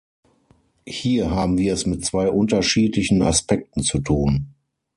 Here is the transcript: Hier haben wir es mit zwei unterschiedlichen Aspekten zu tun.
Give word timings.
Hier 0.87 1.29
haben 1.29 1.59
wir 1.59 1.75
es 1.75 1.85
mit 1.85 2.03
zwei 2.03 2.27
unterschiedlichen 2.31 3.21
Aspekten 3.21 3.83
zu 3.83 3.99
tun. 3.99 4.55